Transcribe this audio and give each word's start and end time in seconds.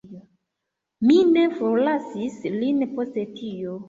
Mi 1.09 1.17
ne 1.35 1.43
forlasis 1.59 2.39
lin 2.55 2.81
post 2.95 3.21
tio. 3.37 3.77